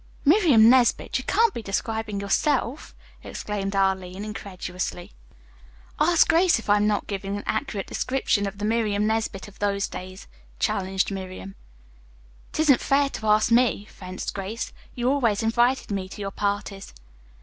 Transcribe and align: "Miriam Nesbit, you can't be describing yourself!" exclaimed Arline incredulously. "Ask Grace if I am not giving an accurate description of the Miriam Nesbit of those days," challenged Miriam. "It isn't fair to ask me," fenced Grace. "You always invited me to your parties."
"Miriam 0.25 0.67
Nesbit, 0.67 1.19
you 1.19 1.23
can't 1.25 1.53
be 1.53 1.61
describing 1.61 2.19
yourself!" 2.19 2.95
exclaimed 3.23 3.75
Arline 3.75 4.25
incredulously. 4.25 5.11
"Ask 5.99 6.27
Grace 6.27 6.57
if 6.57 6.71
I 6.71 6.77
am 6.77 6.87
not 6.87 7.05
giving 7.05 7.37
an 7.37 7.43
accurate 7.45 7.85
description 7.85 8.47
of 8.47 8.57
the 8.57 8.65
Miriam 8.65 9.05
Nesbit 9.05 9.47
of 9.47 9.59
those 9.59 9.87
days," 9.87 10.25
challenged 10.57 11.11
Miriam. 11.11 11.53
"It 12.51 12.61
isn't 12.61 12.81
fair 12.81 13.09
to 13.11 13.27
ask 13.27 13.51
me," 13.51 13.85
fenced 13.91 14.33
Grace. 14.33 14.73
"You 14.95 15.07
always 15.11 15.43
invited 15.43 15.91
me 15.91 16.09
to 16.09 16.21
your 16.21 16.31
parties." 16.31 16.95